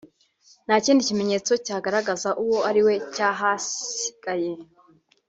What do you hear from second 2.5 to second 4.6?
ariwe cyahasigaye